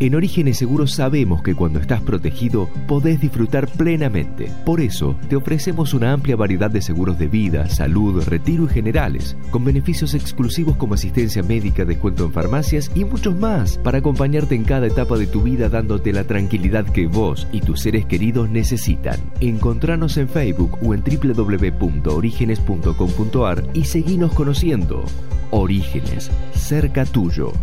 [0.04, 4.52] En Orígenes Seguros sabemos que cuando estás protegido podés disfrutar plenamente.
[4.66, 9.38] Por eso te ofrecemos una amplia variedad de seguros de vida, salud, retiro y generales,
[9.50, 14.66] con beneficios exclusivos como asistencia médica, descuento en farmacias y muchos más, para acompañarte en
[14.66, 19.22] cada etapa de tu vida dándote la tranquilidad que vos y tus seres queridos necesitan.
[19.40, 25.06] Encontranos en Facebook o en www.orígenes.com.ar y seguinos conociendo.
[25.50, 27.54] Orígenes, cerca tuyo.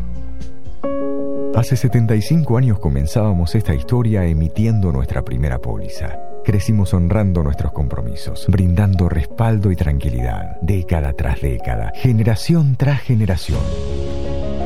[1.55, 6.17] Hace 75 años comenzábamos esta historia emitiendo nuestra primera póliza.
[6.45, 13.61] Crecimos honrando nuestros compromisos, brindando respaldo y tranquilidad, década tras década, generación tras generación.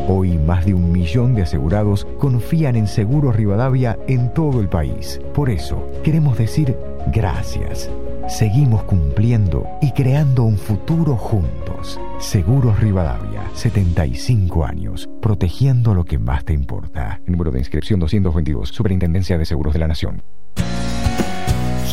[0.08, 5.20] Hoy más de un millón de asegurados confían en Seguros Rivadavia en todo el país.
[5.32, 6.76] Por eso, queremos decir
[7.10, 7.90] gracias.
[8.26, 12.00] Seguimos cumpliendo y creando un futuro juntos.
[12.18, 17.20] Seguros Rivadavia, 75 años, protegiendo lo que más te importa.
[17.26, 20.22] Número de inscripción 222, Superintendencia de Seguros de la Nación.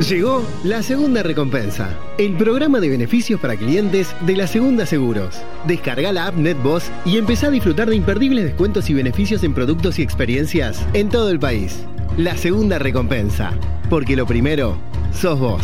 [0.08, 1.90] Llegó la segunda recompensa,
[2.20, 5.42] el programa de beneficios para clientes de la Segunda Seguros.
[5.66, 9.98] Descarga la app NetBoss y empezá a disfrutar de imperdibles descuentos y beneficios en productos
[9.98, 11.84] y experiencias en todo el país.
[12.16, 13.54] La segunda recompensa,
[13.90, 14.78] porque lo primero
[15.12, 15.64] sos vos.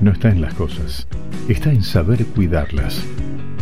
[0.01, 1.07] no está en las cosas,
[1.49, 3.03] está en saber cuidarlas.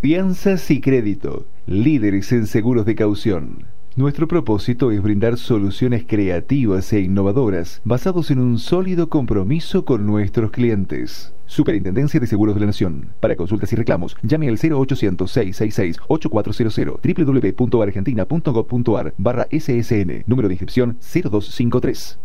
[0.02, 7.02] Fianzas y crédito, líderes en seguros de caución Nuestro propósito es brindar soluciones creativas e
[7.02, 11.32] innovadoras basados en un sólido compromiso con nuestros clientes.
[11.46, 13.10] Superintendencia de Seguros de la Nación.
[13.20, 22.18] Para consultas y reclamos, llame al 0800-666-8400 www.argentina.gov.ar barra SSN, número de inscripción 0253.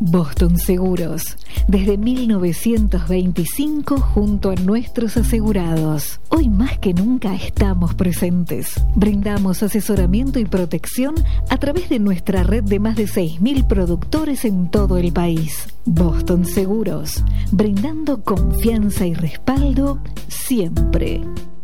[0.00, 1.22] Boston Seguros,
[1.66, 6.20] desde 1925 junto a nuestros asegurados.
[6.28, 8.80] Hoy más que nunca estamos presentes.
[8.94, 11.14] Brindamos asesoramiento y protección
[11.50, 15.66] a través de nuestra red de más de 6.000 productores en todo el país.
[15.84, 21.22] Boston Seguros, brindando confianza y respaldo siempre.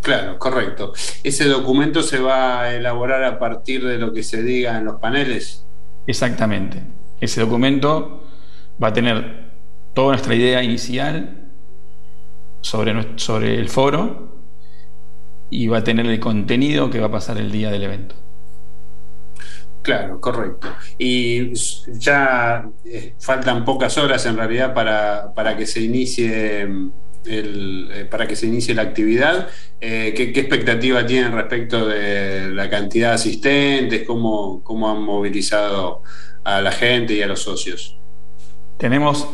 [0.00, 0.92] Claro, correcto.
[1.24, 5.00] ¿Ese documento se va a elaborar a partir de lo que se diga en los
[5.00, 5.64] paneles?
[6.06, 6.82] Exactamente.
[7.20, 8.24] Ese documento
[8.82, 9.52] va a tener
[9.94, 11.50] toda nuestra idea inicial
[12.60, 14.32] sobre, sobre el foro
[15.50, 18.14] y va a tener el contenido que va a pasar el día del evento.
[19.82, 20.68] Claro, correcto.
[20.96, 21.52] Y
[21.98, 26.68] ya eh, faltan pocas horas en realidad para, para que se inicie
[27.26, 29.48] el, eh, para que se inicie la actividad.
[29.80, 34.04] Eh, ¿qué, expectativa tienen respecto de la cantidad de asistentes?
[34.06, 36.02] ¿Cómo, ¿Cómo han movilizado
[36.44, 37.96] a la gente y a los socios?
[38.78, 39.28] Tenemos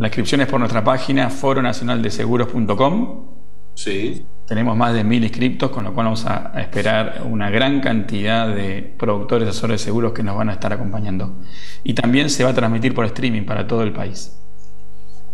[0.00, 3.26] la inscripción es por nuestra página foronacionaldeseguros.com.
[3.74, 4.24] Sí.
[4.46, 8.94] Tenemos más de mil inscriptos, con lo cual vamos a, esperar una gran cantidad de
[8.98, 11.36] productores asesores de seguros que nos van a estar acompañando.
[11.84, 14.40] Y también se va a transmitir por streaming para todo el país.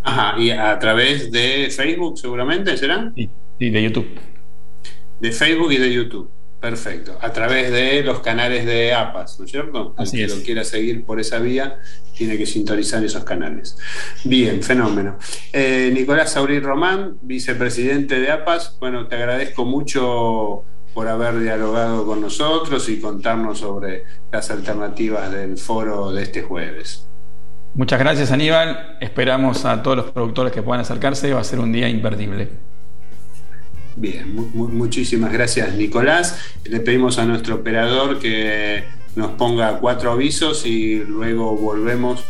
[0.07, 3.13] Ajá, y a través de Facebook seguramente, ¿será?
[3.17, 3.29] Sí,
[3.59, 4.07] de YouTube.
[5.19, 6.31] De Facebook y de YouTube.
[6.61, 7.19] Perfecto.
[7.21, 9.95] A través de los canales de APAS, ¿no es cierto?
[9.97, 11.81] Así El que lo quiera seguir por esa vía
[12.17, 13.77] tiene que sintonizar esos canales.
[14.23, 15.19] Bien, fenómeno.
[15.53, 18.77] Eh, Nicolás Saurí Román, vicepresidente de APAS.
[18.79, 20.63] Bueno, te agradezco mucho
[20.95, 27.09] por haber dialogado con nosotros y contarnos sobre las alternativas del foro de este jueves.
[27.77, 31.73] Muchas gracias Aníbal, esperamos a todos los productores que puedan acercarse, va a ser un
[31.73, 32.49] día imperdible.
[33.97, 36.41] Bien, muchísimas gracias Nicolás.
[36.65, 42.25] Le pedimos a nuestro operador que nos ponga cuatro avisos y luego volvemos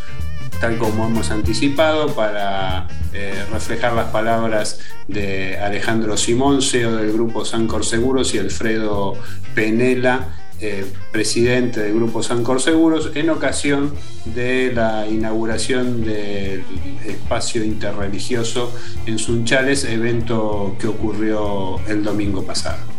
[0.61, 7.45] tal como hemos anticipado para eh, reflejar las palabras de Alejandro Simón, CEO del grupo
[7.45, 9.15] Sancor Seguros y Alfredo
[9.55, 13.93] Penela, eh, presidente del Grupo Sancor Seguros, en ocasión
[14.25, 16.65] de la inauguración del
[17.05, 18.73] espacio interreligioso
[19.07, 22.96] en Sunchales, evento que ocurrió el domingo pasado.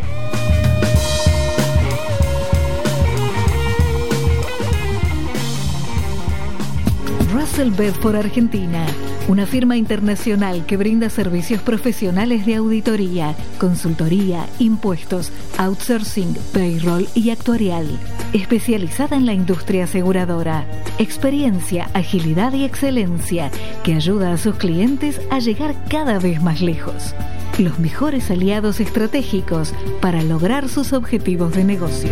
[7.57, 8.85] Russell Bedford Argentina
[9.27, 17.87] una firma internacional que brinda servicios profesionales de auditoría, consultoría, impuestos, outsourcing, payroll y actuarial.
[18.31, 20.65] Especializada en la industria aseguradora.
[20.97, 23.51] Experiencia, agilidad y excelencia
[23.83, 27.13] que ayuda a sus clientes a llegar cada vez más lejos.
[27.57, 32.11] Los mejores aliados estratégicos para lograr sus objetivos de negocio.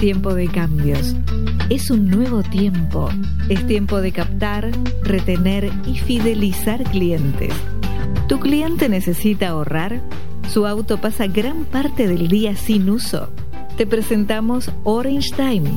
[0.00, 1.16] Tiempo de cambios
[1.70, 3.10] es un nuevo tiempo.
[3.48, 4.70] Es tiempo de captar,
[5.02, 7.52] retener y fidelizar clientes.
[8.28, 10.00] ¿Tu cliente necesita ahorrar?
[10.48, 13.30] ¿Su auto pasa gran parte del día sin uso?
[13.76, 15.70] Te presentamos Orange Time,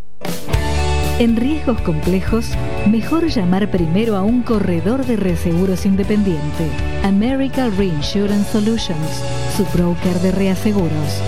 [1.19, 2.47] En riesgos complejos,
[2.91, 6.71] mejor llamar primero a un corredor de reaseguros independiente.
[7.03, 9.23] American Reinsurance Solutions,
[9.59, 11.21] su broker de reaseguros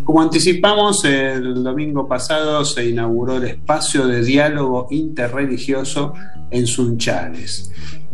[0.04, 6.14] Como anticipamos, el domingo pasado se inauguró el espacio de diálogo interreligioso
[6.50, 7.70] en Sunchales.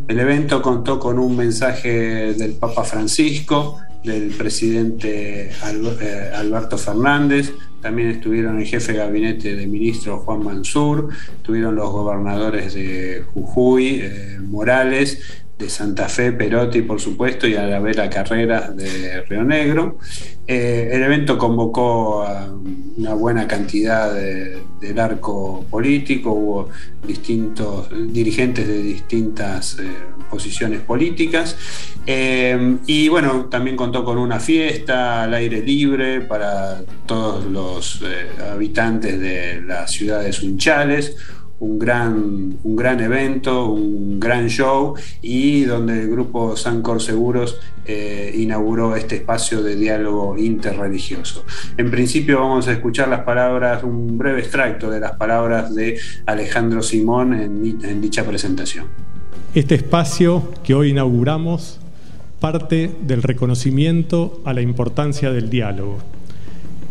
[0.06, 7.52] El evento contó con un mensaje del Papa Francisco, del presidente eh, Alberto Fernández,
[7.86, 14.00] también estuvieron el jefe de gabinete de ministros Juan Mansur, estuvieron los gobernadores de Jujuy,
[14.02, 19.42] eh, Morales, de Santa Fe, Perotti, por supuesto, y a la Vera Carreras de Río
[19.42, 19.98] Negro.
[20.46, 22.52] Eh, el evento convocó a
[22.96, 26.68] una buena cantidad del arco político, hubo
[27.06, 29.84] distintos dirigentes de distintas eh,
[30.30, 31.56] posiciones políticas.
[32.06, 38.04] Eh, y bueno, también contó con una fiesta al aire libre para todos los
[38.52, 41.16] habitantes de la ciudad de Sunchales
[41.58, 48.34] un gran, un gran evento, un gran show y donde el grupo Sancor Seguros eh,
[48.36, 51.44] inauguró este espacio de diálogo interreligioso.
[51.76, 56.82] En principio vamos a escuchar las palabras, un breve extracto de las palabras de Alejandro
[56.82, 58.86] Simón en, en dicha presentación.
[59.54, 61.80] Este espacio que hoy inauguramos
[62.40, 65.98] parte del reconocimiento a la importancia del diálogo.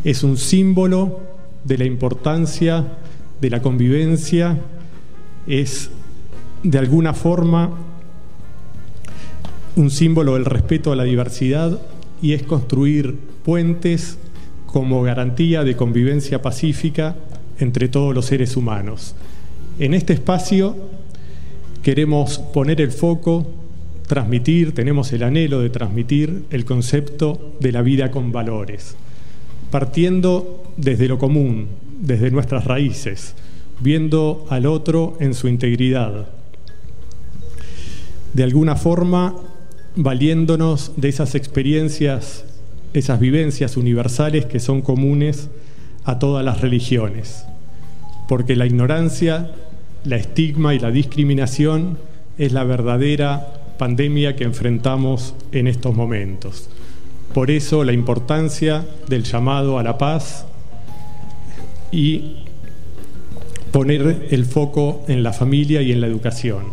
[0.03, 1.21] Es un símbolo
[1.63, 2.85] de la importancia
[3.41, 4.57] de la convivencia
[5.47, 5.89] es
[6.63, 7.71] de alguna forma
[9.75, 11.79] un símbolo del respeto a la diversidad
[12.21, 14.17] y es construir puentes
[14.65, 17.15] como garantía de convivencia pacífica
[17.59, 19.15] entre todos los seres humanos.
[19.79, 20.75] En este espacio
[21.83, 23.45] queremos poner el foco,
[24.07, 28.95] transmitir, tenemos el anhelo de transmitir el concepto de la vida con valores,
[29.71, 31.67] partiendo desde lo común,
[31.99, 33.35] desde nuestras raíces,
[33.79, 36.27] viendo al otro en su integridad.
[38.33, 39.35] De alguna forma,
[39.95, 42.45] valiéndonos de esas experiencias,
[42.93, 45.49] esas vivencias universales que son comunes
[46.03, 47.45] a todas las religiones.
[48.27, 49.51] Porque la ignorancia,
[50.03, 51.97] la estigma y la discriminación
[52.37, 56.69] es la verdadera pandemia que enfrentamos en estos momentos.
[57.33, 60.45] Por eso la importancia del llamado a la paz
[61.95, 62.35] y
[63.71, 66.65] poner el foco en la familia y en la educación.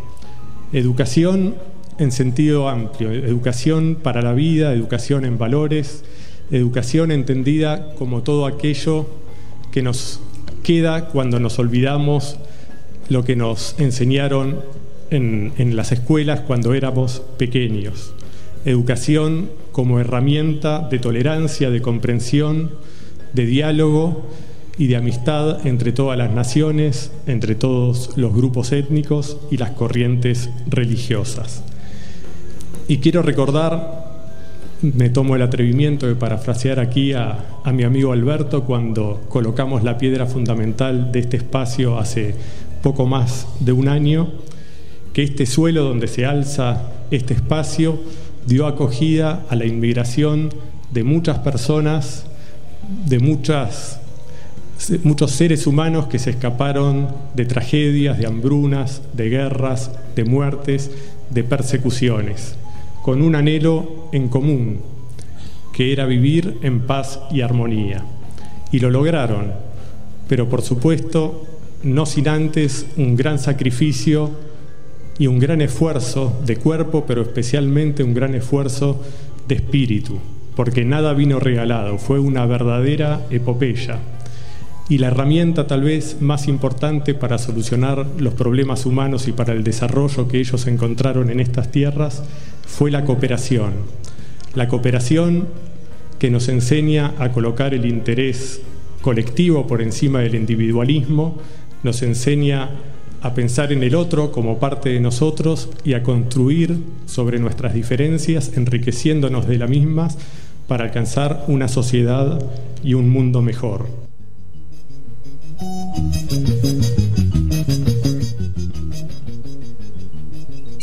[0.72, 1.54] Educación
[1.98, 6.04] en sentido amplio, educación para la vida, educación en valores,
[6.50, 9.06] educación entendida como todo aquello
[9.70, 10.20] que nos
[10.62, 12.38] queda cuando nos olvidamos
[13.08, 14.60] lo que nos enseñaron
[15.10, 18.14] en, las escuelas cuando éramos pequeños.
[18.64, 22.70] Educación como herramienta de tolerancia, de comprensión,
[23.34, 24.26] de diálogo
[24.78, 30.50] y de amistad entre todas las naciones, entre todos los grupos étnicos y las corrientes
[30.66, 31.62] religiosas.
[32.88, 34.02] Y quiero recordar,
[34.82, 39.98] me tomo el atrevimiento de parafrasear aquí a, a mi amigo Alberto cuando colocamos la
[39.98, 42.34] piedra fundamental de este espacio hace
[42.82, 44.32] poco más de un año,
[45.12, 48.00] que este suelo donde se alza este espacio
[48.46, 50.50] dio acogida a la inmigración
[50.90, 52.26] de muchas personas,
[53.06, 54.01] de muchas
[55.04, 60.90] muchos seres humanos que se escaparon de tragedias, de hambrunas, de guerras, de muertes,
[61.30, 62.56] de persecuciones,
[63.02, 64.80] con un anhelo en común,
[65.72, 68.04] que era vivir en paz y armonía.
[68.70, 69.52] Y lo lograron,
[70.28, 71.46] pero por supuesto
[71.82, 74.30] no sin antes un gran sacrificio
[75.18, 79.00] y un gran esfuerzo de cuerpo, pero especialmente un gran esfuerzo
[79.48, 80.18] de espíritu,
[80.56, 83.98] porque nada vino regalado, fue una verdadera epopeya.
[84.92, 89.64] Y la herramienta tal vez más importante para solucionar los problemas humanos y para el
[89.64, 92.22] desarrollo que ellos encontraron en estas tierras
[92.66, 93.72] fue la cooperación.
[94.54, 95.48] La cooperación
[96.18, 98.60] que nos enseña a colocar el interés
[99.00, 101.38] colectivo por encima del individualismo,
[101.82, 102.68] nos enseña
[103.22, 106.76] a pensar en el otro como parte de nosotros y a construir
[107.06, 110.18] sobre nuestras diferencias, enriqueciéndonos de las mismas
[110.68, 112.44] para alcanzar una sociedad
[112.84, 114.01] y un mundo mejor.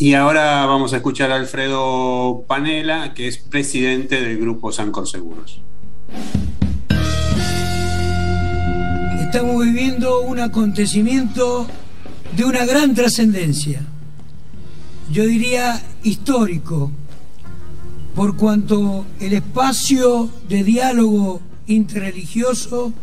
[0.01, 5.59] Y ahora vamos a escuchar a Alfredo Panela, que es presidente del grupo Sancor Seguros.
[9.19, 11.67] Estamos viviendo un acontecimiento
[12.37, 13.81] de una gran trascendencia,
[15.11, 16.91] yo diría histórico,
[18.15, 22.93] por cuanto el espacio de diálogo interreligioso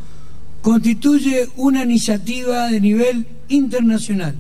[0.63, 4.35] constituye una iniciativa de nivel internacional.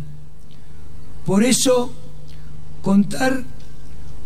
[1.26, 1.92] Por eso,
[2.86, 3.42] contar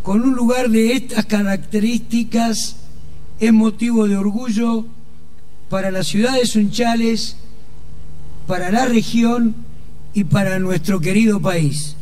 [0.03, 2.77] con un lugar de estas características
[3.39, 4.85] es motivo de orgullo
[5.71, 7.37] para la ciudad de Sunchales,
[8.47, 9.55] para la región
[10.13, 11.97] y para nuestro querido país.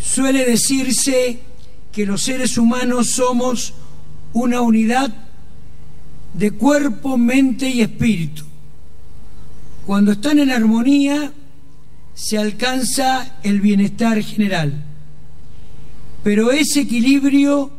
[0.00, 1.38] Suele decirse
[1.92, 3.74] que los seres humanos somos
[4.32, 5.14] una unidad
[6.34, 8.42] de cuerpo, mente y espíritu.
[9.86, 11.32] Cuando están en armonía,
[12.14, 14.84] se alcanza el bienestar general.
[16.22, 17.70] Pero ese equilibrio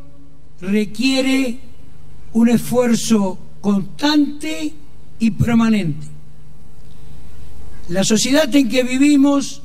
[0.60, 1.60] requiere
[2.34, 4.74] un esfuerzo constante
[5.20, 6.08] y permanente.
[7.90, 9.62] La sociedad en que vivimos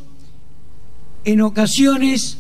[1.25, 2.39] en ocasiones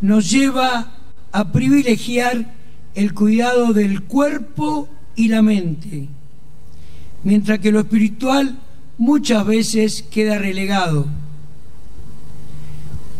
[0.00, 0.92] nos lleva
[1.32, 2.54] a privilegiar
[2.94, 6.08] el cuidado del cuerpo y la mente,
[7.22, 8.58] mientras que lo espiritual
[8.98, 11.06] muchas veces queda relegado.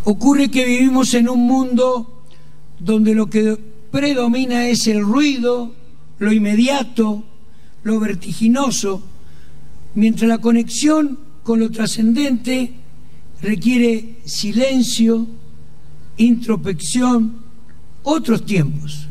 [0.04, 2.22] Ocurre que vivimos en un mundo
[2.78, 3.58] donde lo que
[3.90, 5.72] predomina es el ruido,
[6.18, 7.24] lo inmediato,
[7.84, 9.02] lo vertiginoso,
[9.94, 12.72] mientras la conexión con lo trascendente
[13.40, 15.26] requiere silencio,
[16.16, 17.36] introspección,
[18.02, 19.08] otros tiempos.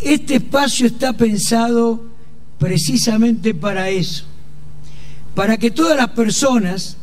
[0.00, 2.04] Este espacio está pensado
[2.58, 4.24] precisamente para eso,
[5.34, 6.96] para que todas las personas,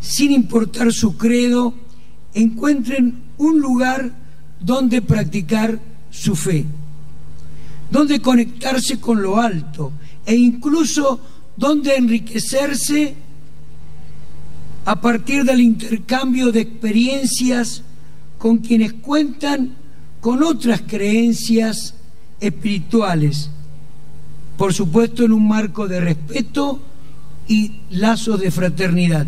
[0.00, 1.74] sin importar su credo,
[2.34, 4.12] encuentren un lugar
[4.60, 5.78] donde practicar
[6.10, 6.64] su fe,
[7.90, 9.92] donde conectarse con lo alto
[10.26, 11.20] e incluso
[11.56, 13.14] donde enriquecerse
[14.84, 17.82] a partir del intercambio de experiencias
[18.38, 19.76] con quienes cuentan
[20.20, 21.94] con otras creencias
[22.40, 23.50] espirituales,
[24.56, 26.80] por supuesto en un marco de respeto
[27.46, 29.26] y lazos de fraternidad.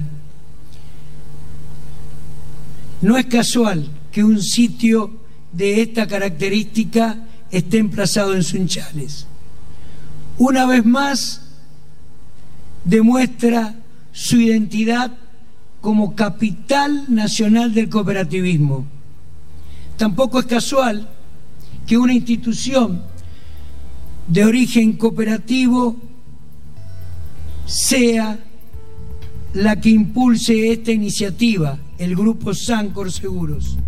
[3.03, 5.11] No es casual que un sitio
[5.53, 9.27] de esta característica esté emplazado en Sunchales.
[10.39, 11.43] Una vez más,
[12.85, 13.75] demuestra
[14.13, 15.13] su identidad
[15.81, 18.87] como capital nacional del cooperativismo.
[19.97, 21.09] Tampoco es casual
[21.87, 23.03] que una institución
[24.29, 25.97] de origen cooperativo
[27.67, 28.39] sea
[29.55, 33.79] la que impulse esta iniciativa, el grupo Sancor Seguros.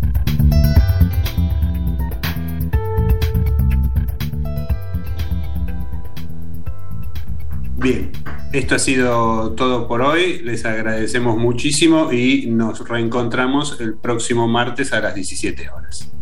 [7.75, 8.11] Bien,
[8.53, 10.39] esto ha sido todo por hoy.
[10.43, 16.14] Les agradecemos muchísimo y nos reencontramos el próximo martes a las 17 horas.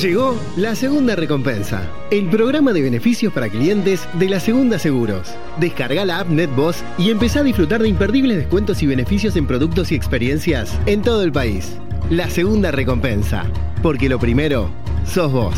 [0.00, 5.34] Llegó la segunda recompensa, el programa de beneficios para clientes de la Segunda Seguros.
[5.60, 9.92] Descarga la app NetBoss y empezá a disfrutar de imperdibles descuentos y beneficios en productos
[9.92, 11.78] y experiencias en todo el país.
[12.10, 13.46] La segunda recompensa,
[13.82, 14.68] porque lo primero
[15.04, 15.54] sos vos.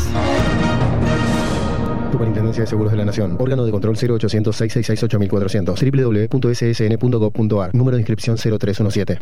[2.11, 3.37] Superintendencia de Seguros de la Nación.
[3.39, 6.29] Órgano de control 0800 666 8400.
[6.29, 7.75] www.ssn.gov.ar.
[7.75, 9.19] Número de inscripción 0317.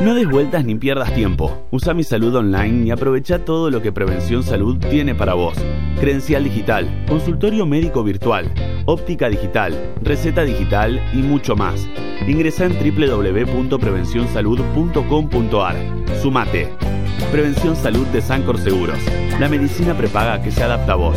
[0.00, 1.66] No des vueltas ni pierdas tiempo.
[1.72, 5.58] Usa mi salud online y aprovecha todo lo que Prevención Salud tiene para vos.
[5.98, 8.48] Credencial digital, consultorio médico virtual,
[8.86, 11.88] óptica digital, receta digital y mucho más.
[12.28, 15.76] Ingresa en www.prevencionsalud.com.ar.
[16.22, 16.68] Sumate.
[17.30, 18.98] Prevención Salud de Sancor Seguros.
[19.38, 21.16] La medicina prepaga que se adapta a vos.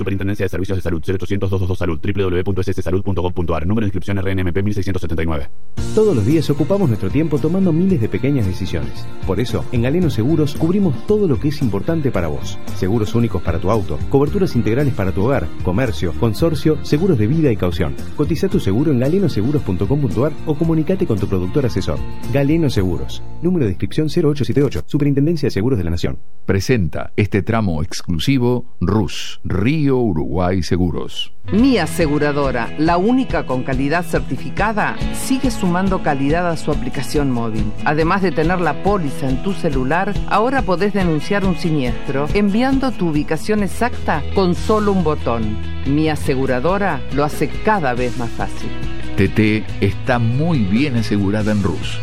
[0.00, 5.50] Superintendencia de Servicios de Salud 0800 222 Salud www.sssalud.gov.ar Número de inscripción RNMP 1679.
[5.94, 9.06] Todos los días ocupamos nuestro tiempo tomando miles de pequeñas decisiones.
[9.26, 12.58] Por eso, en Galeno Seguros cubrimos todo lo que es importante para vos.
[12.76, 17.52] Seguros únicos para tu auto, coberturas integrales para tu hogar, comercio, consorcio, seguros de vida
[17.52, 17.94] y caución.
[18.16, 21.98] Cotiza tu seguro en galenoseguros.com.ar o comunicate con tu productor asesor.
[22.32, 23.22] Galeno Seguros.
[23.42, 24.84] Número de inscripción 0878.
[24.86, 26.18] Superintendencia de Seguros de la Nación.
[26.46, 31.32] Presenta este tramo exclusivo RUS, Río Uruguay Seguros.
[31.52, 37.64] Mi aseguradora, la única con calidad certificada, sigue sumando calidad a su aplicación móvil.
[37.84, 43.08] Además de tener la póliza en tu celular, ahora podés denunciar un siniestro enviando tu
[43.08, 45.56] ubicación exacta con solo un botón.
[45.86, 48.70] Mi aseguradora lo hace cada vez más fácil.
[49.16, 51.98] TT está muy bien asegurada en RUS.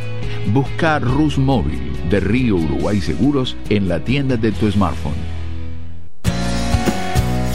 [0.54, 5.37] Busca RUS Móvil de Río Uruguay Seguros en la tienda de tu smartphone.